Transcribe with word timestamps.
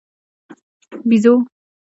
🐒بېزو 0.91 1.33